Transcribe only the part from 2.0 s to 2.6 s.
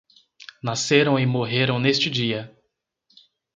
dia